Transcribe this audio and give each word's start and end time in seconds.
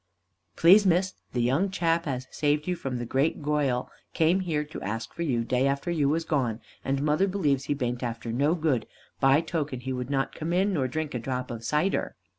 Please 0.55 0.83
Miss, 0.83 1.13
the 1.31 1.43
young 1.43 1.69
chap 1.69 2.07
as 2.07 2.25
saved 2.31 2.65
you 2.67 2.75
from 2.75 2.97
the 2.97 3.05
great 3.05 3.43
goyal 3.43 3.87
come 4.15 4.39
here 4.39 4.63
to 4.63 4.81
ask 4.81 5.13
for 5.13 5.21
you, 5.21 5.43
day 5.43 5.67
after 5.67 5.91
you 5.91 6.09
was 6.09 6.25
gone, 6.25 6.59
and 6.83 7.03
mother 7.03 7.27
believes 7.27 7.65
he 7.65 7.75
baint 7.75 8.01
after 8.01 8.31
no 8.31 8.55
good, 8.55 8.87
by 9.19 9.41
token 9.41 9.81
he 9.81 9.93
would 9.93 10.09
not 10.09 10.33
come 10.33 10.53
in 10.53 10.73
nor 10.73 10.87
drink 10.87 11.13
a 11.13 11.19
drop 11.19 11.51
of 11.51 11.63
cider. 11.63 12.15